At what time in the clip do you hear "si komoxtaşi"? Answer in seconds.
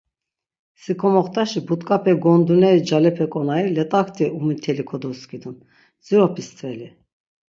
0.81-1.59